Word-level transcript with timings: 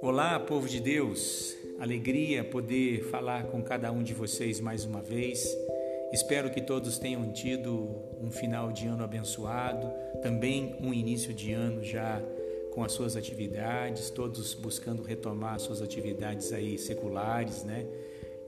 Olá, 0.00 0.40
povo 0.40 0.66
de 0.66 0.80
Deus. 0.80 1.54
Alegria 1.78 2.42
poder 2.42 3.04
falar 3.10 3.48
com 3.48 3.62
cada 3.62 3.92
um 3.92 4.02
de 4.02 4.14
vocês 4.14 4.60
mais 4.60 4.86
uma 4.86 5.02
vez. 5.02 5.46
Espero 6.12 6.50
que 6.50 6.62
todos 6.62 6.98
tenham 6.98 7.30
tido 7.30 7.94
um 8.22 8.30
final 8.30 8.72
de 8.72 8.86
ano 8.86 9.04
abençoado, 9.04 9.92
também 10.22 10.74
um 10.80 10.94
início 10.94 11.34
de 11.34 11.52
ano 11.52 11.84
já 11.84 12.22
com 12.72 12.82
as 12.82 12.92
suas 12.92 13.16
atividades, 13.16 14.08
todos 14.08 14.54
buscando 14.54 15.02
retomar 15.02 15.60
suas 15.60 15.82
atividades 15.82 16.52
aí 16.52 16.78
seculares, 16.78 17.64
né? 17.64 17.86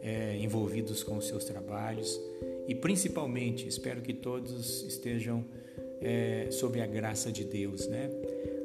É, 0.03 0.37
envolvidos 0.37 1.03
com 1.03 1.19
os 1.19 1.27
seus 1.27 1.45
trabalhos 1.45 2.21
e 2.69 2.75
principalmente 2.75 3.69
espero 3.69 4.01
que 4.03 4.13
todos 4.13 4.83
estejam 4.83 5.45
é, 6.01 6.49
sob 6.51 6.81
a 6.81 6.87
graça 6.87 7.33
de 7.33 7.45
Deus, 7.45 7.87
né? 7.89 8.11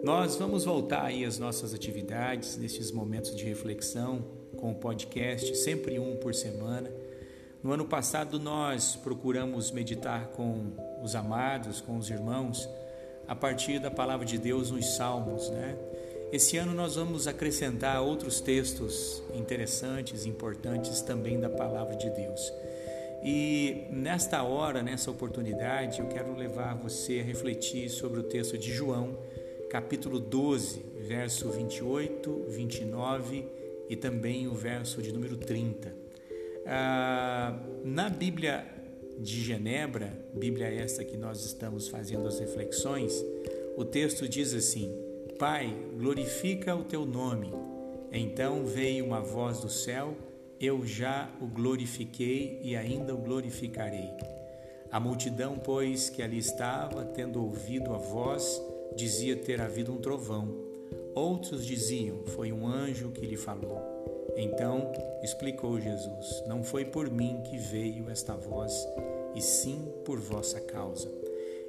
Nós 0.04 0.36
vamos 0.36 0.66
voltar 0.66 1.06
aí 1.06 1.24
às 1.24 1.38
nossas 1.38 1.74
atividades 1.74 2.58
nesses 2.58 2.92
momentos 2.92 3.36
de 3.36 3.46
reflexão 3.46 4.24
com 4.58 4.72
o 4.72 4.76
podcast, 4.76 5.56
sempre 5.58 6.00
um 6.00 6.16
por 6.16 6.34
semana. 6.34 6.92
No 7.64 7.72
ano 7.72 7.86
passado 7.86 8.40
nós 8.40 8.96
procuramos 8.96 9.72
meditar 9.72 10.28
com 10.30 10.72
os 11.04 11.16
amados, 11.16 11.80
com 11.80 11.98
os 11.98 12.10
irmãos, 12.10 12.68
a 13.28 13.36
partir 13.36 13.80
da 13.80 13.92
palavra 13.92 14.26
de 14.26 14.38
Deus 14.38 14.72
nos 14.72 14.96
Salmos, 14.96 15.50
né? 15.50 15.78
Esse 16.32 16.58
ano 16.58 16.74
nós 16.74 16.96
vamos 16.96 17.28
acrescentar 17.28 18.02
outros 18.02 18.40
textos 18.40 19.22
interessantes, 19.36 20.26
importantes 20.26 21.02
também 21.02 21.40
da 21.40 21.50
palavra 21.50 21.96
de 21.96 22.10
Deus. 22.10 22.54
E 23.24 23.86
nesta 23.92 24.42
hora, 24.44 24.82
nessa 24.82 25.12
oportunidade, 25.12 26.00
eu 26.00 26.08
quero 26.08 26.36
levar 26.36 26.76
você 26.76 27.20
a 27.20 27.24
refletir 27.24 27.90
sobre 27.90 28.20
o 28.20 28.24
texto 28.24 28.58
de 28.58 28.72
João, 28.72 29.18
capítulo 29.70 30.20
12, 30.20 30.84
verso 30.98 31.50
28, 31.50 32.46
29 32.50 33.46
e 33.88 33.96
também 33.96 34.48
o 34.48 34.54
verso 34.56 35.02
de 35.04 35.12
número 35.12 35.38
30. 35.38 35.94
Ah, 36.66 37.60
na 37.84 38.10
Bíblia 38.10 38.66
de 39.20 39.40
Genebra, 39.42 40.12
Bíblia 40.34 40.68
esta 40.68 41.04
que 41.04 41.16
nós 41.16 41.46
estamos 41.46 41.88
fazendo 41.88 42.28
as 42.28 42.40
reflexões, 42.40 43.24
o 43.78 43.86
texto 43.86 44.28
diz 44.28 44.54
assim: 44.54 44.92
Pai, 45.38 45.72
glorifica 45.96 46.76
o 46.76 46.84
teu 46.84 47.06
nome. 47.06 47.54
Então 48.12 48.66
veio 48.66 49.06
uma 49.06 49.22
voz 49.22 49.60
do 49.60 49.70
céu, 49.70 50.16
eu 50.62 50.86
já 50.86 51.30
o 51.42 51.48
glorifiquei 51.48 52.60
e 52.64 52.76
ainda 52.76 53.16
o 53.16 53.18
glorificarei. 53.18 54.12
A 54.92 55.00
multidão, 55.00 55.58
pois, 55.58 56.10
que 56.10 56.22
ali 56.22 56.38
estava, 56.38 57.04
tendo 57.04 57.42
ouvido 57.42 57.94
a 57.94 57.98
voz, 57.98 58.62
dizia 58.96 59.36
ter 59.36 59.60
havido 59.60 59.92
um 59.92 59.98
trovão. 59.98 60.54
Outros 61.16 61.66
diziam: 61.66 62.24
Foi 62.28 62.52
um 62.52 62.68
anjo 62.68 63.12
que 63.12 63.26
lhe 63.26 63.38
falou. 63.38 63.80
Então 64.36 64.92
explicou 65.24 65.80
Jesus: 65.80 66.44
Não 66.46 66.64
foi 66.64 66.86
por 66.86 67.10
mim 67.10 67.42
que 67.50 67.58
veio 67.58 68.10
esta 68.10 68.36
voz, 68.36 68.88
e 69.34 69.42
sim 69.42 69.92
por 70.06 70.20
vossa 70.20 70.60
causa. 70.60 71.12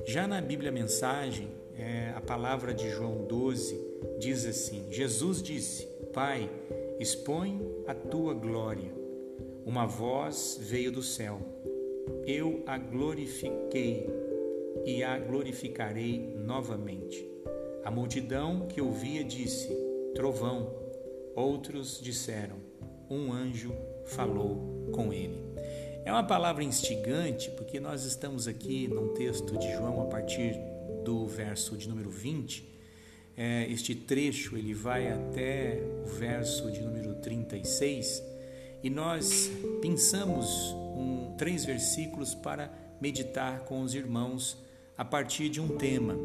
Já 0.05 0.27
na 0.27 0.41
Bíblia 0.41 0.73
Mensagem, 0.73 1.49
é, 1.79 2.13
a 2.15 2.21
palavra 2.21 2.75
de 2.75 2.91
João 2.91 3.25
12 3.25 3.81
diz 4.19 4.45
assim: 4.45 4.87
Jesus 4.91 5.43
disse: 5.43 5.87
Pai, 6.13 6.51
expõe 6.99 7.61
a 7.87 7.95
tua 7.95 8.35
glória. 8.35 8.93
Uma 9.65 9.87
voz 9.87 10.59
veio 10.61 10.91
do 10.91 11.03
céu. 11.03 11.41
Eu 12.27 12.63
a 12.67 12.77
glorifiquei 12.79 14.09
e 14.85 15.03
a 15.03 15.19
glorificarei 15.19 16.35
novamente. 16.37 17.25
A 17.85 17.91
multidão 17.91 18.67
que 18.67 18.81
ouvia 18.81 19.25
disse: 19.25 19.69
Trovão. 20.15 20.81
Outros 21.35 22.01
disseram: 22.01 22.57
Um 23.09 23.33
anjo 23.33 23.73
falou 24.05 24.91
com 24.93 25.13
ele. 25.13 25.43
É 26.05 26.13
uma 26.13 26.27
palavra 26.27 26.65
instigante 26.65 27.51
porque 27.53 27.79
nós 27.79 28.05
estamos 28.05 28.49
aqui 28.49 28.89
num 28.89 29.15
texto 29.15 29.57
de 29.57 29.73
João 29.73 30.03
a 30.03 30.07
partir 30.07 30.55
do 31.05 31.27
verso 31.27 31.77
de 31.77 31.89
número 31.89 32.11
20. 32.11 32.72
É, 33.37 33.67
este 33.71 33.95
trecho 33.95 34.57
ele 34.57 34.75
vai 34.75 35.11
até 35.11 35.83
o 36.05 36.07
verso 36.07 36.71
de 36.71 36.83
número 36.83 37.15
36 37.17 38.23
e 38.83 38.91
nós 38.91 39.51
pensamos 39.81 40.75
um, 40.97 41.35
três 41.39 41.65
versículos 41.65 42.35
para 42.35 42.71
meditar 43.01 43.61
com 43.61 43.83
os 43.83 43.95
irmãos 43.95 44.59
a 44.97 45.05
partir 45.05 45.49
de 45.49 45.61
um 45.61 45.77
tema. 45.77 46.17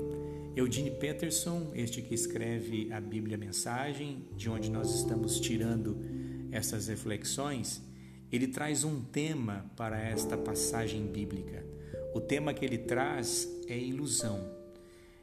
Eugene 0.55 0.91
Peterson, 0.91 1.71
este 1.75 2.01
que 2.01 2.15
escreve 2.15 2.91
a 2.91 2.99
Bíblia 2.99 3.37
Mensagem, 3.37 4.27
de 4.35 4.49
onde 4.49 4.71
nós 4.71 4.93
estamos 4.93 5.39
tirando 5.39 5.97
essas 6.51 6.87
reflexões, 6.87 7.81
ele 8.31 8.47
traz 8.47 8.83
um 8.83 9.01
tema 9.01 9.69
para 9.75 9.99
esta 9.99 10.35
passagem 10.35 11.05
bíblica. 11.05 11.63
O 12.13 12.19
tema 12.19 12.53
que 12.53 12.65
ele 12.65 12.79
traz 12.79 13.47
é 13.67 13.77
ilusão. 13.77 14.56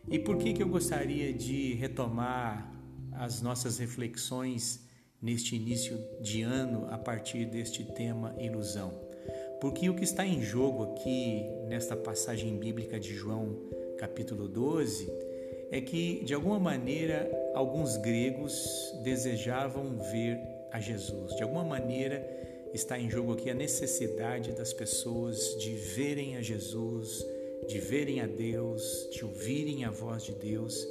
E 0.08 0.18
por 0.18 0.36
que, 0.36 0.52
que 0.52 0.62
eu 0.62 0.68
gostaria 0.68 1.32
de 1.32 1.74
retomar 1.74 2.70
as 3.12 3.40
nossas 3.40 3.78
reflexões 3.78 4.80
neste 5.20 5.56
início 5.56 5.98
de 6.20 6.42
ano 6.42 6.86
a 6.90 6.98
partir 6.98 7.46
deste 7.46 7.84
tema 7.84 8.34
ilusão? 8.38 8.92
Porque 9.60 9.88
o 9.88 9.94
que 9.94 10.04
está 10.04 10.26
em 10.26 10.42
jogo 10.42 10.92
aqui 10.92 11.42
nesta 11.68 11.96
passagem 11.96 12.58
bíblica 12.58 13.00
de 13.00 13.14
João, 13.14 13.56
capítulo 13.98 14.46
12, 14.46 15.10
é 15.70 15.80
que 15.80 16.22
de 16.22 16.34
alguma 16.34 16.58
maneira 16.58 17.30
alguns 17.54 17.96
gregos 17.96 18.92
desejavam 19.02 19.98
ver 20.12 20.38
a 20.70 20.78
Jesus. 20.80 21.34
De 21.34 21.42
alguma 21.42 21.64
maneira 21.64 22.22
está 22.74 22.98
em 22.98 23.08
jogo 23.08 23.32
aqui 23.32 23.48
a 23.48 23.54
necessidade 23.54 24.52
das 24.52 24.74
pessoas 24.74 25.56
de 25.58 25.70
verem 25.70 26.36
a 26.36 26.42
Jesus, 26.42 27.24
de 27.66 27.78
verem 27.78 28.20
a 28.20 28.26
Deus, 28.26 29.08
de 29.10 29.24
ouvirem 29.24 29.84
a 29.84 29.90
voz 29.90 30.24
de 30.24 30.32
Deus. 30.32 30.86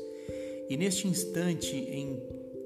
E 0.69 0.77
neste 0.77 1.07
instante, 1.07 1.75
em, 1.75 2.21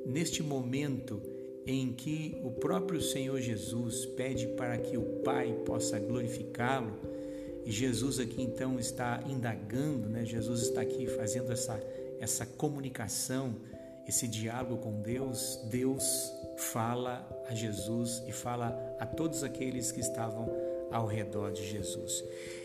neste 0.06 0.42
momento, 0.42 1.22
em 1.66 1.92
que 1.92 2.40
o 2.44 2.52
próprio 2.52 3.02
Senhor 3.02 3.42
Jesus 3.42 4.06
pede 4.06 4.48
para 4.48 4.78
que 4.78 4.98
o 4.98 5.22
Pai 5.24 5.54
possa 5.66 6.00
glorificá-lo, 6.00 6.94
e 7.66 7.72
Jesus 7.72 8.18
aqui 8.18 8.42
então 8.42 8.80
está 8.80 9.22
indagando, 9.28 10.08
né? 10.08 10.24
Jesus 10.24 10.62
está 10.62 10.80
aqui 10.80 11.06
fazendo 11.06 11.52
essa, 11.52 11.78
essa 12.18 12.46
comunicação, 12.46 13.58
esse 14.08 14.26
diálogo 14.26 14.78
com 14.78 15.02
Deus. 15.02 15.60
Deus 15.70 16.32
fala 16.56 17.28
a 17.50 17.54
Jesus 17.54 18.24
e 18.26 18.32
fala 18.32 18.70
a 18.98 19.06
todos 19.06 19.44
aqueles 19.44 19.92
que 19.92 20.00
estavam 20.00 20.50
ao 20.92 21.06
redor 21.06 21.52
de 21.52 21.66
Jesus. 21.66 22.24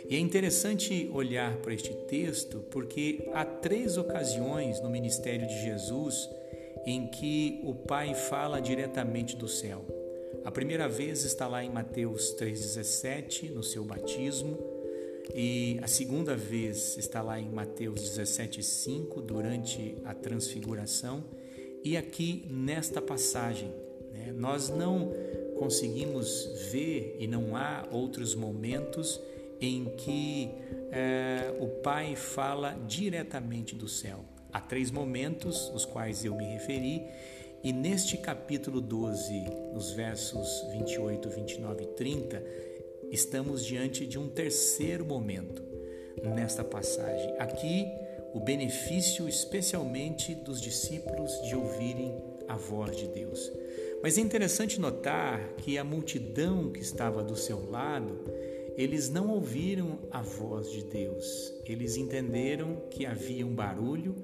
E 0.08 0.16
é 0.16 0.18
interessante 0.18 1.10
olhar 1.12 1.56
para 1.58 1.74
este 1.74 1.94
texto 1.94 2.64
porque 2.70 3.28
há 3.32 3.44
três 3.44 3.96
ocasiões 3.96 4.80
no 4.80 4.90
ministério 4.90 5.46
de 5.46 5.62
Jesus 5.62 6.28
em 6.84 7.06
que 7.06 7.60
o 7.64 7.74
Pai 7.74 8.14
fala 8.14 8.60
diretamente 8.60 9.36
do 9.36 9.48
céu. 9.48 9.84
A 10.44 10.50
primeira 10.50 10.88
vez 10.88 11.24
está 11.24 11.46
lá 11.46 11.62
em 11.62 11.70
Mateus 11.70 12.34
3,17, 12.34 13.50
no 13.50 13.62
seu 13.62 13.84
batismo, 13.84 14.58
e 15.34 15.78
a 15.80 15.86
segunda 15.86 16.34
vez 16.34 16.96
está 16.98 17.22
lá 17.22 17.38
em 17.38 17.48
Mateus 17.48 18.00
17,5, 18.00 19.22
durante 19.22 19.96
a 20.04 20.12
transfiguração, 20.12 21.22
e 21.84 21.96
aqui 21.96 22.44
nesta 22.50 23.00
passagem. 23.00 23.72
Né, 24.12 24.32
nós 24.36 24.68
não 24.68 25.12
conseguimos 25.62 26.50
ver 26.72 27.18
e 27.20 27.28
não 27.28 27.54
há 27.54 27.86
outros 27.92 28.34
momentos 28.34 29.20
em 29.60 29.84
que 29.96 30.50
é, 30.90 31.54
o 31.60 31.68
Pai 31.68 32.16
fala 32.16 32.76
diretamente 32.88 33.76
do 33.76 33.87
céu. 33.87 34.25
Há 34.52 34.60
três 34.60 34.90
momentos, 34.90 35.70
os 35.72 35.84
quais 35.84 36.25
eu 36.25 36.34
me 36.34 36.44
referi, 36.46 37.06
e 37.62 37.72
neste 37.72 38.16
capítulo 38.16 38.81
12, 38.81 39.44
nos 39.72 39.92
versos 39.92 40.66
28, 40.72 41.31
29 41.31 41.84
e 41.84 41.87
30, 41.87 42.42
estamos 43.12 43.64
diante 43.64 44.04
de 44.04 44.19
um 44.19 44.26
terceiro 44.26 45.04
momento 45.04 45.62
nesta 46.34 46.64
passagem. 46.64 47.37
Aqui, 47.38 47.87
o 48.34 48.40
benefício 48.40 49.28
especialmente 49.28 50.34
dos 50.34 50.60
discípulos 50.60 51.31
de 51.42 51.54
ouvirem 51.54 52.31
a 52.48 52.56
voz 52.56 52.96
de 52.96 53.08
Deus. 53.08 53.52
Mas 54.02 54.18
é 54.18 54.20
interessante 54.20 54.80
notar 54.80 55.54
que 55.58 55.78
a 55.78 55.84
multidão 55.84 56.70
que 56.70 56.80
estava 56.80 57.22
do 57.22 57.36
seu 57.36 57.70
lado, 57.70 58.20
eles 58.76 59.08
não 59.08 59.28
ouviram 59.28 59.98
a 60.10 60.22
voz 60.22 60.70
de 60.70 60.82
Deus. 60.82 61.52
Eles 61.64 61.96
entenderam 61.96 62.82
que 62.90 63.06
havia 63.06 63.46
um 63.46 63.54
barulho 63.54 64.14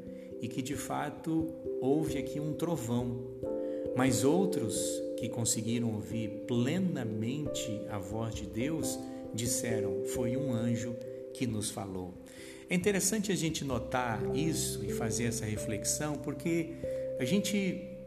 e 0.41 0.49
que 0.49 0.63
de 0.63 0.75
fato 0.75 1.55
houve 1.81 2.19
aqui 2.19 2.41
um 2.41 2.53
trovão. 2.53 3.25
Mas 3.97 4.25
outros 4.25 5.03
que 5.17 5.29
conseguiram 5.29 5.95
ouvir 5.95 6.45
plenamente 6.47 7.81
a 7.89 7.99
voz 7.99 8.35
de 8.35 8.47
Deus 8.47 8.99
disseram: 9.35 10.05
Foi 10.07 10.37
um 10.37 10.53
anjo 10.53 10.97
que 11.33 11.47
nos 11.47 11.71
falou. 11.71 12.15
É 12.71 12.75
interessante 12.75 13.33
a 13.33 13.35
gente 13.35 13.65
notar 13.65 14.21
isso 14.37 14.85
e 14.85 14.93
fazer 14.93 15.25
essa 15.25 15.45
reflexão, 15.45 16.17
porque 16.17 16.75
a 17.19 17.25
gente 17.25 17.98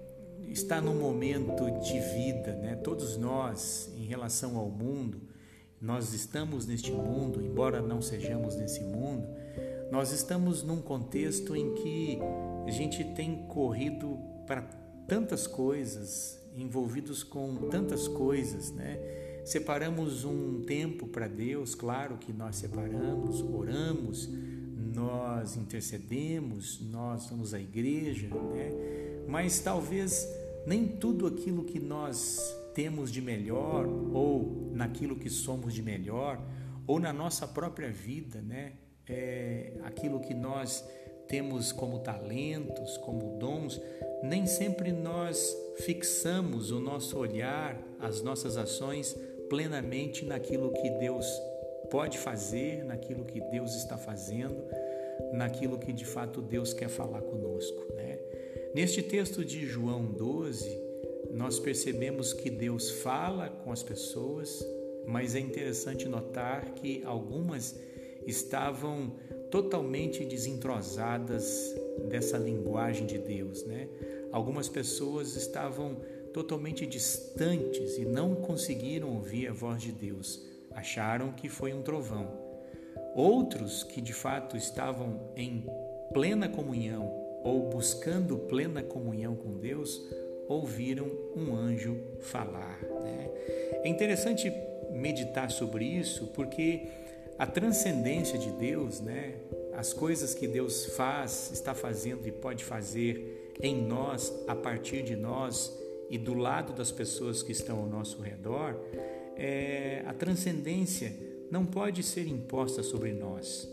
está 0.50 0.82
num 0.82 1.00
momento 1.00 1.70
de 1.80 2.00
vida, 2.00 2.56
né? 2.56 2.76
Todos 2.76 3.18
nós, 3.18 3.90
em 3.96 4.06
relação 4.06 4.58
ao 4.58 4.70
mundo, 4.70 5.22
nós 5.82 6.14
estamos 6.14 6.68
neste 6.68 6.92
mundo, 6.92 7.42
embora 7.42 7.82
não 7.82 8.02
sejamos 8.02 8.56
nesse 8.56 8.82
mundo, 8.82 9.28
nós 9.92 10.12
estamos 10.12 10.64
num 10.64 10.82
contexto 10.82 11.56
em 11.56 11.74
que 11.74 12.20
a 12.68 12.72
gente 12.72 13.04
tem 13.16 13.48
corrido 13.48 14.18
para 14.46 14.62
tantas 15.08 15.48
coisas, 15.48 16.40
envolvidos 16.56 17.24
com 17.24 17.70
tantas 17.70 18.08
coisas, 18.08 18.72
né? 18.72 19.00
Separamos 19.44 20.24
um 20.24 20.62
tempo 20.62 21.08
para 21.08 21.28
Deus, 21.28 21.74
claro 21.74 22.18
que 22.18 22.32
nós 22.32 22.58
separamos, 22.58 23.42
oramos, 23.42 24.30
nós 24.94 25.58
intercedemos, 25.58 26.80
nós 26.80 27.28
vamos 27.28 27.54
à 27.54 27.60
igreja, 27.60 28.28
né? 28.28 29.11
Mas 29.32 29.62
talvez 29.62 30.28
nem 30.68 30.86
tudo 30.86 31.26
aquilo 31.26 31.64
que 31.64 31.80
nós 31.80 32.38
temos 32.74 33.10
de 33.10 33.22
melhor 33.22 33.88
ou 34.14 34.70
naquilo 34.74 35.16
que 35.16 35.30
somos 35.30 35.74
de 35.74 35.82
melhor 35.82 36.38
ou 36.86 37.00
na 37.00 37.14
nossa 37.14 37.48
própria 37.48 37.90
vida, 37.90 38.42
né? 38.42 38.74
É, 39.08 39.72
aquilo 39.84 40.20
que 40.20 40.34
nós 40.34 40.86
temos 41.30 41.72
como 41.72 42.00
talentos, 42.00 42.98
como 42.98 43.38
dons, 43.40 43.82
nem 44.22 44.46
sempre 44.46 44.92
nós 44.92 45.56
fixamos 45.78 46.70
o 46.72 46.82
nosso 46.82 47.18
olhar, 47.18 47.80
as 48.02 48.22
nossas 48.22 48.58
ações 48.58 49.16
plenamente 49.50 50.26
naquilo 50.26 50.74
que 50.74 50.90
Deus 50.90 51.26
pode 51.90 52.18
fazer, 52.18 52.84
naquilo 52.84 53.24
que 53.24 53.40
Deus 53.40 53.76
está 53.76 53.98
fazendo, 53.98 54.62
naquilo 55.32 55.80
que 55.80 55.94
de 55.94 56.06
fato 56.06 56.42
Deus 56.42 56.74
quer 56.74 56.90
falar 56.90 57.22
conosco. 57.22 57.94
Né? 57.96 58.20
Neste 58.74 59.04
texto 59.04 59.44
de 59.44 59.66
João 59.66 60.06
12, 60.06 60.80
nós 61.34 61.60
percebemos 61.60 62.32
que 62.32 62.50
Deus 62.50 62.90
fala 62.90 63.50
com 63.50 63.70
as 63.70 63.84
pessoas, 63.84 64.66
mas 65.06 65.36
é 65.36 65.40
interessante 65.42 66.08
notar 66.08 66.74
que 66.76 67.04
algumas 67.04 67.78
estavam 68.26 69.12
totalmente 69.50 70.24
desentrosadas 70.24 71.76
dessa 72.08 72.38
linguagem 72.38 73.06
de 73.06 73.18
Deus, 73.18 73.66
né? 73.66 73.90
Algumas 74.32 74.70
pessoas 74.70 75.36
estavam 75.36 75.98
totalmente 76.34 76.86
distantes 76.86 77.98
e 77.98 78.06
não 78.06 78.36
conseguiram 78.36 79.14
ouvir 79.16 79.50
a 79.50 79.54
voz 79.54 79.82
de 79.82 79.92
Deus. 79.92 80.42
Acharam 80.72 81.34
que 81.34 81.50
foi 81.50 81.74
um 81.74 81.82
trovão. 81.82 82.32
Outros 83.14 83.84
que 83.84 84.00
de 84.00 84.14
fato 84.14 84.56
estavam 84.56 85.20
em 85.36 85.66
plena 86.14 86.48
comunhão 86.48 87.21
ou 87.44 87.70
buscando 87.70 88.38
plena 88.38 88.84
comunhão 88.84 89.36
com 89.36 89.58
Deus, 89.58 90.02
ouviram 90.48 91.08
um 91.36 91.56
anjo 91.56 91.98
falar. 92.20 92.80
Né? 93.04 93.30
É 93.84 93.88
interessante 93.88 94.52
meditar 94.92 95.50
sobre 95.50 95.86
isso 95.86 96.28
porque 96.28 96.88
a 97.40 97.46
transcendência 97.46 98.38
de 98.38 98.52
Deus, 98.52 99.00
né? 99.00 99.36
as 99.74 99.94
coisas 99.94 100.34
que 100.34 100.48
Deus 100.48 100.86
faz, 100.98 101.50
está 101.54 101.74
fazendo 101.74 102.28
e 102.28 102.32
pode 102.32 102.64
fazer 102.64 103.54
em 103.62 103.82
nós, 103.82 104.34
a 104.48 104.56
partir 104.56 105.04
de 105.04 105.16
nós 105.16 105.76
e 106.10 106.18
do 106.18 106.34
lado 106.34 106.74
das 106.74 106.92
pessoas 106.92 107.42
que 107.42 107.52
estão 107.52 107.80
ao 107.80 107.88
nosso 107.88 108.22
redor, 108.22 108.76
é, 109.38 110.04
a 110.06 110.14
transcendência 110.14 111.14
não 111.50 111.66
pode 111.66 112.04
ser 112.04 112.28
imposta 112.28 112.84
sobre 112.84 113.12
nós. 113.14 113.70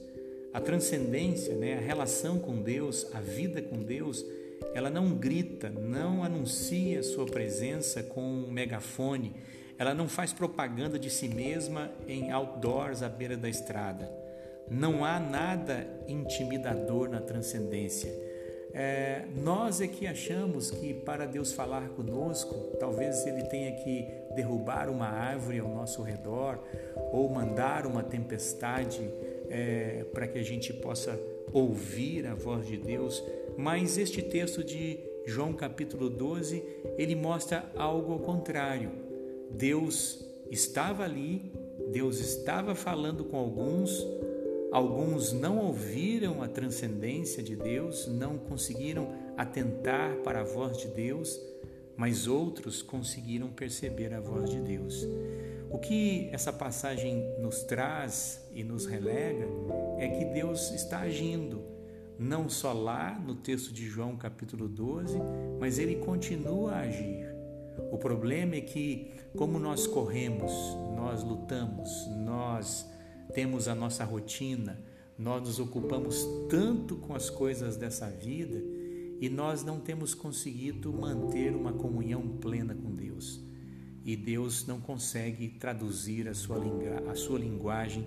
A 0.53 0.61
transcendência, 0.61 1.55
né, 1.55 1.75
a 1.75 1.81
relação 1.81 2.39
com 2.39 2.61
Deus, 2.62 3.06
a 3.12 3.21
vida 3.21 3.61
com 3.61 3.83
Deus, 3.83 4.25
ela 4.75 4.91
não 4.91 5.15
grita, 5.15 5.69
não 5.69 6.25
anuncia 6.25 7.03
sua 7.03 7.27
presença 7.27 8.03
com 8.03 8.23
um 8.23 8.50
megafone, 8.50 9.35
ela 9.79 9.95
não 9.95 10.09
faz 10.09 10.33
propaganda 10.33 10.99
de 10.99 11.11
si 11.11 11.29
mesma 11.29 11.91
em 12.06 12.33
outdoors 12.33 13.03
à 13.03 13.09
beira 13.09 13.37
da 13.37 13.49
estrada. 13.49 14.11
Não 14.69 15.05
há 15.05 15.21
nada 15.21 15.87
intimidador 16.09 17.09
na 17.09 17.21
transcendência. 17.21 18.12
É, 18.75 19.25
nós 19.35 19.81
é 19.81 19.87
que 19.87 20.06
achamos 20.06 20.71
que 20.71 20.93
para 20.93 21.27
Deus 21.27 21.53
falar 21.53 21.89
conosco, 21.91 22.55
talvez 22.79 23.27
Ele 23.27 23.43
tenha 23.45 23.73
que 23.73 24.06
derrubar 24.35 24.91
uma 24.91 25.09
árvore 25.09 25.59
ao 25.59 25.69
nosso 25.69 26.03
redor 26.03 26.62
ou 27.11 27.29
mandar 27.31 27.87
uma 27.87 28.03
tempestade 28.03 29.00
é, 29.49 30.05
para 30.12 30.27
que 30.27 30.39
a 30.39 30.43
gente 30.43 30.73
possa 30.73 31.19
ouvir 31.53 32.27
a 32.27 32.35
voz 32.35 32.67
de 32.67 32.77
Deus. 32.77 33.23
Mas 33.56 33.99
este 33.99 34.23
texto 34.23 34.62
de 34.62 34.99
João 35.27 35.53
capítulo 35.53 36.09
12, 36.09 36.62
ele 36.97 37.15
mostra 37.15 37.71
algo 37.77 38.12
ao 38.12 38.19
contrário. 38.19 38.91
Deus 39.50 40.25
estava 40.50 41.05
ali, 41.05 41.53
Deus 41.91 42.19
estava 42.19 42.75
falando 42.75 43.25
com 43.25 43.37
alguns, 43.37 44.06
alguns 44.73 45.33
não 45.33 45.59
ouviram 45.59 46.43
a 46.43 46.49
transcendência 46.49 47.43
de 47.43 47.56
Deus, 47.56 48.06
não 48.06 48.39
conseguiram 48.39 49.12
atentar 49.37 50.17
para 50.19 50.41
a 50.41 50.45
voz 50.45 50.79
de 50.79 50.89
Deus, 50.89 51.41
mas 51.97 52.27
outros 52.27 52.83
conseguiram 52.83 53.49
perceber 53.49 54.15
a 54.15 54.21
voz 54.21 54.50
de 54.50 54.61
Deus. 54.61 55.06
O 55.70 55.79
que 55.79 56.31
essa 56.32 56.50
passagem 56.50 57.23
nos 57.38 57.62
traz 57.62 58.49
e 58.55 58.65
nos 58.65 58.87
relega 58.87 59.47
é 59.99 60.09
que 60.09 60.25
Deus 60.25 60.70
está 60.70 61.00
agindo, 61.00 61.62
não 62.19 62.49
só 62.49 62.73
lá 62.73 63.19
no 63.19 63.35
texto 63.35 63.73
de 63.73 63.87
João 63.87 64.17
capítulo 64.17 64.67
12, 64.67 65.19
mas 65.61 65.79
ele 65.79 65.97
continua 65.97 66.73
a 66.73 66.81
agir. 66.81 67.26
O 67.93 67.99
problema 67.99 68.56
é 68.56 68.62
que, 68.62 69.12
como 69.37 69.59
nós 69.59 69.87
corremos, 69.87 70.53
nós 70.97 71.23
lutamos, 71.23 72.09
nós 72.17 72.88
temos 73.35 73.69
a 73.69 73.75
nossa 73.75 74.05
rotina, 74.05 74.82
nós 75.19 75.43
nos 75.43 75.61
ocupamos 75.61 76.26
tanto 76.49 76.97
com 76.97 77.14
as 77.14 77.29
coisas 77.29 77.76
dessa 77.76 78.09
vida 78.09 78.59
e 79.21 79.29
nós 79.29 79.62
não 79.62 79.81
temos 79.81 80.14
conseguido 80.14 80.93
manter 80.93 81.55
uma 81.55 81.73
comunhão 81.73 82.26
plena 82.41 82.75
com 82.75 82.94
Deus. 82.94 83.48
E 84.09 84.17
Deus 84.17 84.67
não 84.67 84.81
consegue 84.81 85.51
traduzir 85.51 86.29
a 86.29 86.33
sua, 86.33 86.57
a 87.11 87.15
sua 87.15 87.39
linguagem 87.39 88.07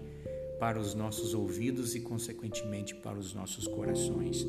para 0.59 0.79
os 0.79 0.95
nossos 0.95 1.35
ouvidos 1.35 1.93
e, 1.93 1.99
consequentemente, 1.99 2.95
para 2.95 3.19
os 3.19 3.35
nossos 3.35 3.67
corações, 3.67 4.43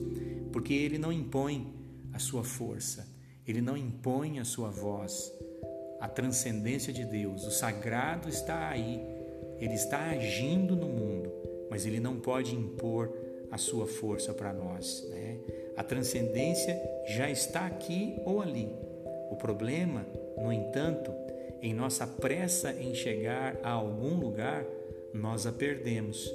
porque 0.51 0.73
Ele 0.73 0.97
não 0.97 1.13
impõe 1.13 1.71
a 2.11 2.19
sua 2.19 2.43
força, 2.43 3.07
ele 3.47 3.61
não 3.61 3.77
impõe 3.77 4.39
a 4.39 4.47
sua 4.47 4.71
voz. 4.71 5.31
A 6.01 6.09
transcendência 6.09 6.91
de 6.91 7.05
Deus, 7.05 7.47
o 7.47 7.51
sagrado 7.51 8.31
está 8.31 8.71
aí. 8.71 8.99
Ele 9.59 9.75
está 9.75 10.09
agindo 10.09 10.75
no 10.75 10.89
mundo, 10.89 11.31
mas 11.69 11.85
ele 11.85 12.01
não 12.01 12.17
pode 12.19 12.55
impor 12.55 13.13
a 13.51 13.59
sua 13.59 13.87
força 13.87 14.33
para 14.33 14.55
nós. 14.55 15.07
Né? 15.11 15.39
A 15.77 15.85
transcendência 15.85 16.81
já 17.09 17.31
está 17.31 17.67
aqui 17.67 18.17
ou 18.25 18.41
ali. 18.41 18.71
O 19.31 19.37
problema, 19.37 20.07
no 20.39 20.51
entanto, 20.51 21.13
em 21.63 21.73
nossa 21.73 22.07
pressa 22.07 22.73
em 22.73 22.93
chegar 22.95 23.59
a 23.63 23.71
algum 23.71 24.19
lugar, 24.19 24.67
nós 25.15 25.47
a 25.47 25.53
perdemos. 25.53 26.29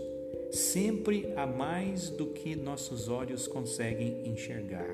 Sempre 0.51 1.33
há 1.35 1.45
mais 1.45 2.09
do 2.09 2.27
que 2.27 2.55
nossos 2.55 3.09
olhos 3.09 3.45
conseguem 3.45 4.25
enxergar. 4.25 4.93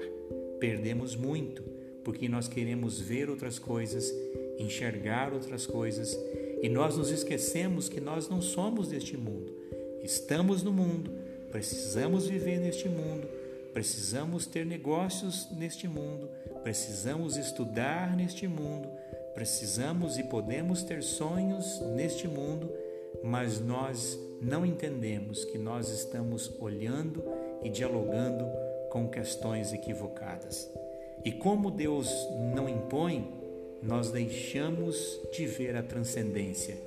Perdemos 0.60 1.16
muito 1.16 1.63
porque 2.04 2.28
nós 2.28 2.48
queremos 2.48 3.00
ver 3.00 3.30
outras 3.30 3.60
coisas, 3.60 4.12
enxergar 4.58 5.34
outras 5.34 5.66
coisas 5.66 6.18
e 6.62 6.68
nós 6.68 6.98
nos 6.98 7.12
esquecemos 7.12 7.88
que 7.88 8.02
nós 8.02 8.28
não 8.28 8.42
somos 8.42 8.88
deste 8.90 9.16
mundo. 9.16 9.54
Estamos 10.04 10.63
no 10.63 10.74
mundo, 10.74 11.12
precisamos 11.52 12.28
viver 12.28 12.60
neste 12.60 12.90
mundo, 12.90 13.28
precisamos 13.74 14.46
ter 14.46 14.66
negócios 14.66 15.48
neste 15.52 15.88
mundo, 15.88 16.30
precisamos 16.63 17.38
estudar 17.38 18.16
neste 18.16 18.48
mundo, 18.48 18.90
precisamos 19.34 20.18
e 20.18 20.24
podemos 20.24 20.84
ter 20.84 21.02
sonhos 21.02 21.80
neste 21.96 22.28
mundo, 22.28 22.72
mas 23.24 23.60
nós 23.60 24.20
não 24.42 24.66
entendemos 24.66 25.46
que 25.46 25.58
nós 25.58 25.90
estamos 25.90 26.52
olhando 26.60 27.24
e 27.63 27.70
dialogando 27.70 28.46
com 28.90 29.08
questões 29.08 29.74
equivocadas. 29.74 30.70
E 31.24 31.32
como 31.32 31.72
Deus 31.72 32.10
não 32.54 32.68
impõe, 32.68 33.32
nós 33.82 34.12
deixamos 34.12 35.20
de 35.32 35.46
ver 35.46 35.75
a 35.75 35.84
transcendência. 35.84 36.78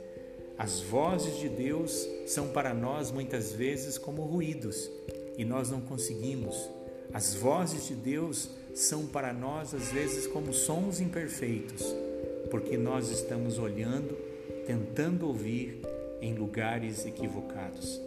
As 0.59 0.81
vozes 0.81 1.38
de 1.38 1.49
Deus 1.49 2.09
são 2.26 2.49
para 2.49 2.73
nós 2.73 3.11
muitas 3.11 3.53
vezes 3.53 3.99
como 3.99 4.23
ruídos 4.23 4.91
e 5.37 5.45
nós 5.45 5.71
não 5.71 5.81
conseguimos. 5.81 6.71
As 7.12 7.35
vozes 7.35 7.87
de 7.87 7.95
Deus 7.95 8.50
são 8.75 9.07
para 9.07 9.33
nós 9.33 9.75
às 9.75 9.91
vezes 9.91 10.26
como 10.26 10.53
sons 10.53 11.00
imperfeitos, 11.00 11.95
porque 12.50 12.76
nós 12.76 13.11
estamos 13.11 13.59
olhando, 13.59 14.17
tentando 14.67 15.26
ouvir 15.26 15.81
em 16.21 16.35
lugares 16.35 17.05
equivocados. 17.05 18.00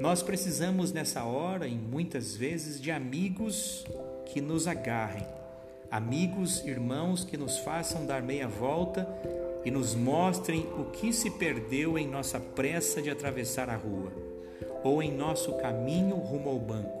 Nós 0.00 0.22
precisamos 0.22 0.92
nessa 0.92 1.24
hora, 1.24 1.66
e 1.66 1.74
muitas 1.74 2.34
vezes, 2.34 2.80
de 2.80 2.90
amigos 2.90 3.84
que 4.26 4.40
nos 4.40 4.66
agarrem, 4.66 5.26
amigos, 5.90 6.64
irmãos 6.64 7.24
que 7.24 7.36
nos 7.36 7.58
façam 7.58 8.04
dar 8.04 8.22
meia 8.22 8.46
volta 8.46 9.08
e 9.64 9.70
nos 9.70 9.94
mostrem 9.94 10.66
o 10.78 10.84
que 10.86 11.12
se 11.12 11.30
perdeu 11.30 11.98
em 11.98 12.06
nossa 12.06 12.38
pressa 12.38 13.00
de 13.00 13.10
atravessar 13.10 13.68
a 13.68 13.76
rua 13.76 14.12
ou 14.84 15.02
em 15.02 15.12
nosso 15.12 15.52
caminho 15.54 16.16
rumo 16.16 16.50
ao 16.50 16.58
banco. 16.58 16.98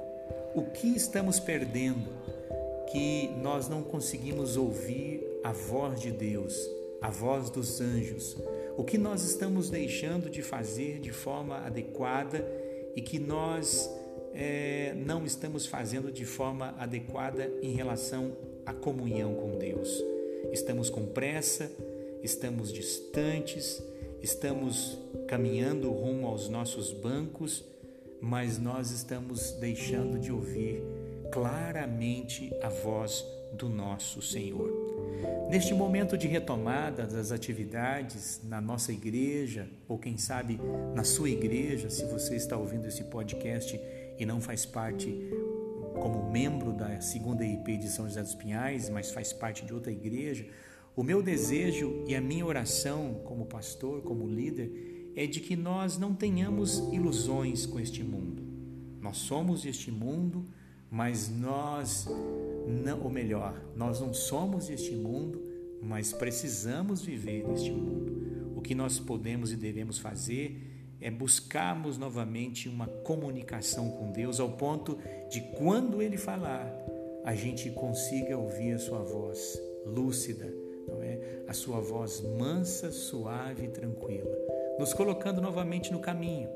O 0.54 0.62
que 0.62 0.88
estamos 0.88 1.38
perdendo 1.38 2.08
que 2.90 3.28
nós 3.42 3.68
não 3.68 3.82
conseguimos 3.82 4.56
ouvir 4.56 5.27
a 5.48 5.52
voz 5.52 5.98
de 5.98 6.12
Deus, 6.12 6.54
a 7.00 7.08
voz 7.08 7.48
dos 7.48 7.80
anjos? 7.80 8.36
O 8.76 8.84
que 8.84 8.98
nós 8.98 9.22
estamos 9.22 9.70
deixando 9.70 10.28
de 10.28 10.42
fazer 10.42 11.00
de 11.00 11.10
forma 11.10 11.56
adequada 11.64 12.46
e 12.94 13.00
que 13.00 13.18
nós 13.18 13.90
é, 14.34 14.92
não 14.94 15.24
estamos 15.24 15.64
fazendo 15.64 16.12
de 16.12 16.26
forma 16.26 16.74
adequada 16.78 17.50
em 17.62 17.72
relação 17.72 18.36
à 18.66 18.74
comunhão 18.74 19.36
com 19.36 19.56
Deus? 19.56 19.88
Estamos 20.52 20.90
com 20.90 21.06
pressa, 21.06 21.72
estamos 22.22 22.70
distantes, 22.70 23.82
estamos 24.20 24.98
caminhando 25.26 25.90
rumo 25.90 26.26
aos 26.26 26.46
nossos 26.50 26.92
bancos, 26.92 27.64
mas 28.20 28.58
nós 28.58 28.90
estamos 28.90 29.52
deixando 29.52 30.18
de 30.18 30.30
ouvir 30.30 30.82
claramente 31.32 32.52
a 32.60 32.68
voz 32.68 33.24
do 33.54 33.70
nosso 33.70 34.20
Senhor. 34.20 34.87
Neste 35.50 35.72
momento 35.72 36.16
de 36.16 36.28
retomada 36.28 37.06
das 37.06 37.32
atividades 37.32 38.40
na 38.44 38.60
nossa 38.60 38.92
igreja, 38.92 39.68
ou 39.88 39.98
quem 39.98 40.18
sabe 40.18 40.60
na 40.94 41.04
sua 41.04 41.30
igreja, 41.30 41.88
se 41.88 42.04
você 42.04 42.36
está 42.36 42.56
ouvindo 42.56 42.86
esse 42.86 43.04
podcast 43.04 43.80
e 44.18 44.26
não 44.26 44.40
faz 44.40 44.66
parte 44.66 45.08
como 45.94 46.30
membro 46.30 46.72
da 46.72 47.00
segunda 47.00 47.44
IP 47.44 47.78
de 47.78 47.88
São 47.88 48.06
José 48.06 48.22
dos 48.22 48.34
Pinhais, 48.34 48.88
mas 48.88 49.10
faz 49.10 49.32
parte 49.32 49.64
de 49.64 49.72
outra 49.72 49.90
igreja, 49.90 50.46
o 50.94 51.02
meu 51.02 51.22
desejo 51.22 52.04
e 52.06 52.14
a 52.14 52.20
minha 52.20 52.44
oração 52.44 53.20
como 53.24 53.46
pastor, 53.46 54.02
como 54.02 54.26
líder, 54.26 55.12
é 55.16 55.26
de 55.26 55.40
que 55.40 55.56
nós 55.56 55.96
não 55.96 56.14
tenhamos 56.14 56.78
ilusões 56.92 57.66
com 57.66 57.80
este 57.80 58.04
mundo. 58.04 58.42
Nós 59.00 59.16
somos 59.16 59.64
este 59.64 59.90
mundo, 59.90 60.44
mas 60.90 61.28
nós 61.28 62.06
não, 62.68 63.02
ou 63.02 63.10
melhor, 63.10 63.60
nós 63.74 64.00
não 64.00 64.12
somos 64.12 64.68
este 64.68 64.94
mundo, 64.94 65.42
mas 65.80 66.12
precisamos 66.12 67.02
viver 67.02 67.46
neste 67.48 67.70
mundo. 67.70 68.52
O 68.54 68.60
que 68.60 68.74
nós 68.74 68.98
podemos 68.98 69.50
e 69.52 69.56
devemos 69.56 69.98
fazer 69.98 70.68
é 71.00 71.10
buscarmos 71.10 71.96
novamente 71.96 72.68
uma 72.68 72.86
comunicação 72.86 73.90
com 73.92 74.10
Deus 74.12 74.38
ao 74.38 74.50
ponto 74.50 74.98
de 75.30 75.40
quando 75.56 76.02
ele 76.02 76.16
falar, 76.16 76.70
a 77.24 77.34
gente 77.34 77.70
consiga 77.70 78.36
ouvir 78.36 78.72
a 78.72 78.78
sua 78.78 78.98
voz 78.98 79.60
lúcida, 79.86 80.52
não 80.86 81.02
é? 81.02 81.44
A 81.46 81.54
sua 81.54 81.80
voz 81.80 82.20
mansa, 82.20 82.90
suave 82.90 83.66
e 83.66 83.68
tranquila, 83.68 84.36
nos 84.78 84.92
colocando 84.92 85.40
novamente 85.40 85.92
no 85.92 86.00
caminho. 86.00 86.48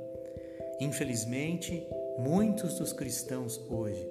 Infelizmente, 0.81 1.87
muitos 2.19 2.79
dos 2.79 2.93
cristãos 2.93 3.61
hoje, 3.71 4.07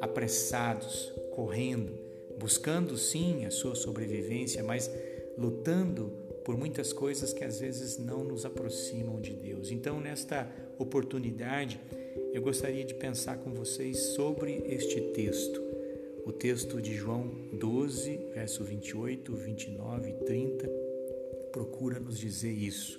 apressados, 0.00 1.12
correndo, 1.34 1.92
buscando 2.38 2.96
sim 2.96 3.44
a 3.44 3.50
sua 3.50 3.74
sobrevivência, 3.74 4.62
mas 4.62 4.90
lutando 5.36 6.12
por 6.44 6.56
muitas 6.56 6.92
coisas 6.92 7.32
que 7.32 7.44
às 7.44 7.60
vezes 7.60 7.98
não 7.98 8.22
nos 8.22 8.44
aproximam 8.44 9.20
de 9.20 9.32
Deus. 9.34 9.70
Então, 9.70 10.00
nesta 10.00 10.48
oportunidade, 10.78 11.80
eu 12.32 12.42
gostaria 12.42 12.84
de 12.84 12.94
pensar 12.94 13.38
com 13.38 13.52
vocês 13.52 13.98
sobre 14.14 14.62
este 14.66 15.00
texto 15.12 15.64
o 16.26 16.32
texto 16.32 16.80
de 16.80 16.94
João 16.94 17.30
12, 17.52 18.16
verso 18.32 18.64
28, 18.64 19.36
29 19.36 20.08
e 20.08 20.12
30 20.24 20.70
procura 21.52 22.00
nos 22.00 22.18
dizer 22.18 22.50
isso. 22.50 22.98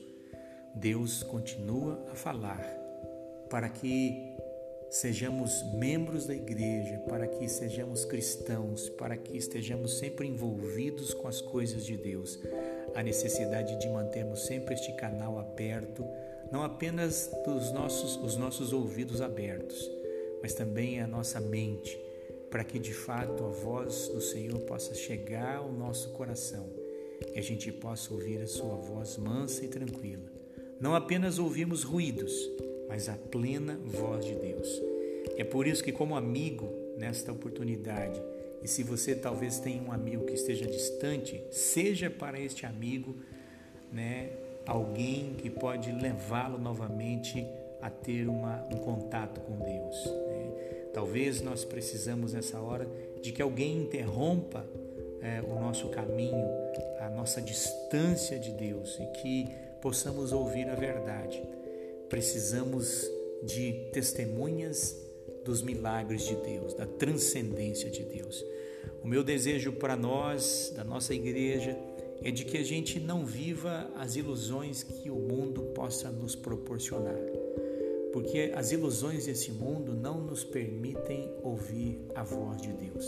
Deus 0.75 1.24
continua 1.24 2.06
a 2.12 2.15
falar 2.15 2.62
para 3.50 3.68
que 3.68 4.13
sejamos 4.96 5.62
membros 5.74 6.25
da 6.25 6.34
igreja, 6.34 6.98
para 7.10 7.28
que 7.28 7.50
sejamos 7.50 8.06
cristãos, 8.06 8.88
para 8.88 9.18
que 9.18 9.38
estejamos 9.38 9.98
sempre 9.98 10.25
envolvidos 10.25 11.14
com 11.14 11.28
as 11.28 11.42
coisas 11.42 11.86
de 11.86 11.98
Deus. 11.98 12.40
A 12.96 13.04
necessidade 13.04 13.78
de 13.78 13.90
mantermos 13.90 14.46
sempre 14.46 14.74
este 14.74 14.94
canal 14.94 15.38
aberto, 15.38 16.06
não 16.50 16.64
apenas 16.64 17.30
dos 17.46 17.74
nossos, 17.74 18.16
os 18.16 18.38
nossos 18.38 18.72
ouvidos 18.72 19.20
abertos, 19.20 19.92
mas 20.42 20.54
também 20.54 21.02
a 21.02 21.08
nossa 21.08 21.42
mente 21.42 22.00
para 22.50 22.64
que 22.64 22.80
de 22.80 22.94
fato 22.94 23.44
a 23.44 23.50
voz 23.50 24.08
do 24.08 24.22
Senhor 24.22 24.58
possa 24.62 24.94
chegar 24.94 25.58
ao 25.58 25.74
nosso 25.74 26.12
coração 26.12 26.70
e 27.34 27.38
a 27.38 27.42
gente 27.42 27.70
possa 27.70 28.14
ouvir 28.14 28.42
a 28.42 28.48
sua 28.48 28.75
voz 28.75 29.18
mansa 29.18 29.66
e 29.66 29.68
tranquila. 29.68 30.32
Não 30.80 30.96
apenas 30.96 31.38
ouvimos 31.38 31.84
ruídos, 31.84 32.34
mas 32.88 33.10
a 33.10 33.13
plena 33.13 33.80
voz 33.86 34.25
de 34.25 34.36
Deus. 34.36 34.82
É 35.38 35.44
por 35.44 35.68
isso 35.68 35.84
que, 35.84 35.92
como 35.92 36.15
amigo, 36.15 36.70
nesta 36.98 37.32
oportunidade, 37.32 38.22
e 38.63 38.68
se 38.68 38.84
você 38.84 39.13
talvez 39.15 39.60
tenha 39.60 39.82
um 39.82 39.92
amigo 39.92 40.25
que 40.25 40.34
esteja 40.34 40.65
distante, 40.65 41.44
seja 41.51 42.10
para 42.10 42.39
este 42.39 42.65
amigo, 42.65 43.15
né, 43.92 44.30
alguém 44.65 45.36
que 45.38 45.50
pode 45.50 45.92
levá-lo 45.92 46.58
novamente 46.58 47.46
a 47.82 47.89
ter 47.89 48.27
uma, 48.27 48.68
um 48.74 48.77
contato 48.77 49.39
com 49.42 49.60
Deus. 49.60 50.06
Né? 50.06 50.89
Talvez 50.94 51.42
nós 51.42 51.63
precisamos 51.63 52.34
nessa 52.34 52.60
hora 52.60 52.88
de 53.22 53.32
que 53.32 53.42
alguém 53.42 53.77
interrompa 53.77 54.65
é, 55.22 55.42
o 55.42 55.60
nosso 55.60 55.89
caminho, 55.89 56.48
a 57.00 57.10
nossa 57.10 57.42
distância 57.42 58.39
de 58.39 58.51
Deus 58.51 59.00
e 59.00 59.06
que 59.08 59.50
possamos 59.82 60.32
ouvir 60.32 60.68
a 60.70 60.75
verdade. 60.75 61.44
Precisamos 62.10 63.10
de 63.44 63.90
testemunhas 63.92 64.96
dos 65.44 65.62
milagres 65.62 66.24
de 66.24 66.36
Deus, 66.36 66.74
da 66.74 66.86
transcendência 66.86 67.90
de 67.90 68.04
Deus. 68.04 68.44
O 69.04 69.08
meu 69.08 69.24
desejo 69.24 69.74
para 69.74 69.96
nós, 69.96 70.74
da 70.76 70.84
nossa 70.84 71.14
igreja, 71.14 71.78
é 72.24 72.32
de 72.32 72.46
que 72.46 72.58
a 72.58 72.64
gente 72.64 73.00
não 73.00 73.26
viva 73.26 73.92
as 73.96 74.16
ilusões 74.16 74.84
que 74.84 75.10
o 75.10 75.16
mundo 75.16 75.62
possa 75.74 76.10
nos 76.10 76.36
proporcionar 76.36 77.20
porque 78.16 78.54
as 78.56 78.72
ilusões 78.72 79.26
desse 79.26 79.52
mundo 79.52 79.94
não 79.94 80.22
nos 80.22 80.42
permitem 80.42 81.30
ouvir 81.44 82.00
a 82.16 82.24
voz 82.24 82.62
de 82.62 82.72
Deus. 82.72 83.06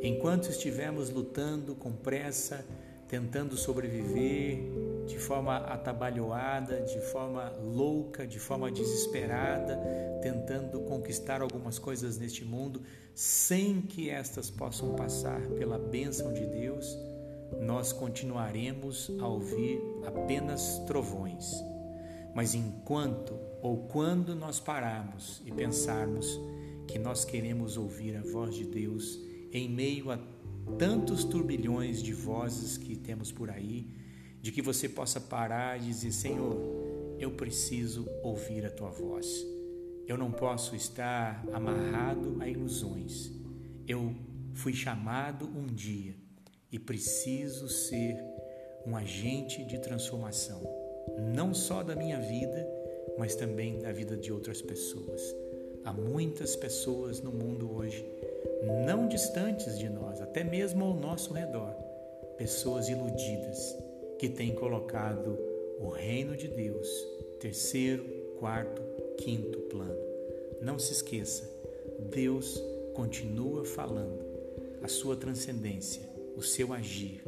Enquanto 0.00 0.48
estivermos 0.48 1.10
lutando 1.10 1.74
com 1.74 1.90
pressa, 1.90 2.64
tentando 3.08 3.56
sobreviver 3.56 4.60
de 5.06 5.18
forma 5.18 5.56
atabalhoada, 5.56 6.80
de 6.82 7.00
forma 7.00 7.50
louca, 7.60 8.26
de 8.26 8.38
forma 8.38 8.70
desesperada, 8.70 9.78
tentando 10.22 10.80
conquistar 10.80 11.42
algumas 11.42 11.78
coisas 11.78 12.18
neste 12.18 12.44
mundo, 12.44 12.82
sem 13.14 13.80
que 13.82 14.10
estas 14.10 14.50
possam 14.50 14.94
passar 14.94 15.40
pela 15.50 15.78
bênção 15.78 16.32
de 16.32 16.46
Deus, 16.46 16.98
nós 17.60 17.92
continuaremos 17.92 19.10
a 19.20 19.26
ouvir 19.26 19.80
apenas 20.06 20.78
trovões. 20.86 21.52
Mas 22.34 22.54
enquanto 22.54 23.38
ou 23.62 23.86
quando 23.86 24.34
nós 24.34 24.58
pararmos 24.58 25.40
e 25.44 25.52
pensarmos 25.52 26.40
que 26.86 26.98
nós 26.98 27.24
queremos 27.24 27.76
ouvir 27.76 28.16
a 28.16 28.22
voz 28.22 28.54
de 28.54 28.64
Deus 28.64 29.18
em 29.52 29.68
meio 29.68 30.10
a 30.10 30.18
tantos 30.78 31.24
turbilhões 31.24 32.02
de 32.02 32.12
vozes 32.12 32.76
que 32.76 32.96
temos 32.96 33.30
por 33.30 33.50
aí, 33.50 33.86
de 34.44 34.52
que 34.52 34.60
você 34.60 34.86
possa 34.90 35.18
parar 35.18 35.78
e 35.78 35.86
dizer: 35.86 36.12
Senhor, 36.12 37.16
eu 37.18 37.30
preciso 37.30 38.06
ouvir 38.22 38.66
a 38.66 38.70
tua 38.70 38.90
voz. 38.90 39.26
Eu 40.06 40.18
não 40.18 40.30
posso 40.30 40.76
estar 40.76 41.42
amarrado 41.50 42.36
a 42.40 42.46
ilusões. 42.46 43.32
Eu 43.88 44.14
fui 44.52 44.74
chamado 44.74 45.46
um 45.46 45.64
dia 45.64 46.14
e 46.70 46.78
preciso 46.78 47.70
ser 47.70 48.22
um 48.86 48.94
agente 48.94 49.64
de 49.64 49.78
transformação, 49.78 50.62
não 51.34 51.54
só 51.54 51.82
da 51.82 51.96
minha 51.96 52.20
vida, 52.20 52.68
mas 53.16 53.34
também 53.34 53.78
da 53.78 53.92
vida 53.92 54.14
de 54.14 54.30
outras 54.30 54.60
pessoas. 54.60 55.22
Há 55.86 55.92
muitas 55.94 56.54
pessoas 56.54 57.18
no 57.22 57.32
mundo 57.32 57.74
hoje, 57.74 58.04
não 58.84 59.08
distantes 59.08 59.78
de 59.78 59.88
nós, 59.88 60.20
até 60.20 60.44
mesmo 60.44 60.84
ao 60.84 60.94
nosso 60.94 61.32
redor, 61.32 61.72
pessoas 62.36 62.90
iludidas 62.90 63.83
que 64.24 64.30
têm 64.30 64.54
colocado 64.54 65.38
o 65.78 65.90
reino 65.90 66.34
de 66.34 66.48
Deus 66.48 66.88
terceiro, 67.38 68.02
quarto, 68.38 68.80
quinto 69.18 69.58
plano. 69.68 70.00
Não 70.62 70.78
se 70.78 70.92
esqueça, 70.92 71.46
Deus 72.10 72.58
continua 72.94 73.66
falando, 73.66 74.24
a 74.82 74.88
sua 74.88 75.14
transcendência, 75.14 76.08
o 76.34 76.40
seu 76.42 76.72
agir, 76.72 77.22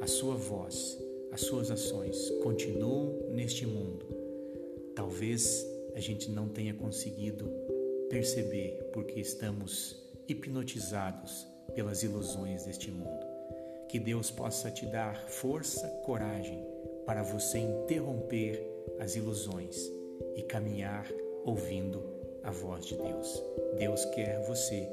a 0.00 0.06
sua 0.06 0.36
voz, 0.36 0.96
as 1.32 1.40
suas 1.40 1.72
ações 1.72 2.30
continuam 2.40 3.32
neste 3.32 3.66
mundo 3.66 4.06
Talvez 4.94 5.66
a 5.94 6.00
gente 6.00 6.30
não 6.30 6.48
tenha 6.48 6.74
conseguido 6.74 7.48
perceber 8.08 8.90
porque 8.92 9.18
estamos 9.18 9.96
hipnotizados 10.28 11.46
pelas 11.74 12.04
ilusões 12.04 12.64
deste 12.64 12.92
mundo. 12.92 13.17
Que 13.88 13.98
Deus 13.98 14.30
possa 14.30 14.70
te 14.70 14.86
dar 14.86 15.28
força, 15.28 15.88
coragem 16.04 16.64
para 17.06 17.22
você 17.22 17.58
interromper 17.58 18.62
as 18.98 19.16
ilusões 19.16 19.90
e 20.36 20.42
caminhar 20.42 21.10
ouvindo 21.44 22.02
a 22.42 22.50
voz 22.50 22.84
de 22.84 22.96
Deus. 22.96 23.42
Deus 23.78 24.04
quer 24.06 24.44
você 24.46 24.88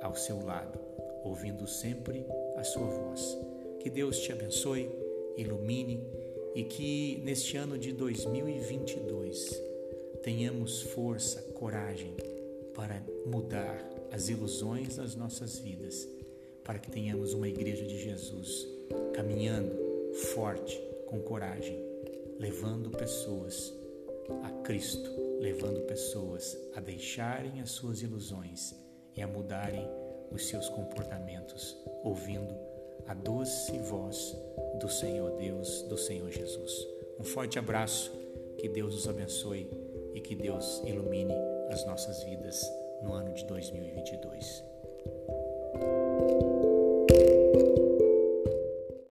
ao 0.00 0.14
seu 0.14 0.44
lado, 0.44 0.78
ouvindo 1.24 1.66
sempre 1.66 2.24
a 2.56 2.62
sua 2.62 2.86
voz. 2.86 3.36
Que 3.80 3.90
Deus 3.90 4.20
te 4.20 4.32
abençoe, 4.32 4.88
ilumine 5.36 6.06
e 6.54 6.64
que 6.64 7.20
neste 7.24 7.56
ano 7.56 7.76
de 7.76 7.92
2022 7.92 9.62
tenhamos 10.22 10.82
força, 10.82 11.42
coragem 11.54 12.14
para 12.74 13.02
mudar 13.26 13.84
as 14.12 14.28
ilusões 14.28 14.96
das 14.96 15.14
nossas 15.14 15.58
vidas, 15.58 16.08
para 16.68 16.78
que 16.78 16.90
tenhamos 16.90 17.32
uma 17.32 17.48
igreja 17.48 17.86
de 17.86 17.96
Jesus 17.98 18.68
caminhando 19.14 19.74
forte, 20.34 20.78
com 21.06 21.18
coragem, 21.18 21.82
levando 22.38 22.90
pessoas 22.90 23.72
a 24.42 24.50
Cristo, 24.64 25.10
levando 25.40 25.80
pessoas 25.86 26.58
a 26.76 26.80
deixarem 26.80 27.62
as 27.62 27.70
suas 27.70 28.02
ilusões 28.02 28.74
e 29.16 29.22
a 29.22 29.26
mudarem 29.26 29.88
os 30.30 30.46
seus 30.46 30.68
comportamentos, 30.68 31.74
ouvindo 32.04 32.54
a 33.06 33.14
doce 33.14 33.78
voz 33.78 34.36
do 34.78 34.90
Senhor 34.90 35.38
Deus, 35.38 35.80
do 35.84 35.96
Senhor 35.96 36.30
Jesus. 36.30 36.86
Um 37.18 37.24
forte 37.24 37.58
abraço, 37.58 38.12
que 38.58 38.68
Deus 38.68 38.94
os 38.94 39.08
abençoe 39.08 39.70
e 40.12 40.20
que 40.20 40.34
Deus 40.34 40.82
ilumine 40.84 41.32
as 41.70 41.86
nossas 41.86 42.22
vidas 42.24 42.62
no 43.02 43.14
ano 43.14 43.32
de 43.32 43.46
2022. 43.46 44.67